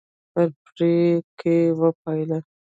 په 0.31 0.41
پړي 0.63 0.95
کې 1.39 1.55
وپېله. 1.79 2.39